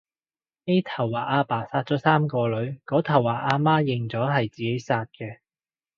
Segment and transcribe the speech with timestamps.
[0.65, 5.41] 呢頭話個阿爸殺咗三個女，嗰頭話個阿媽認咗係自己殺嘅